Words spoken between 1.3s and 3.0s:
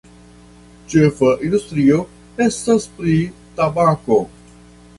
industrio estas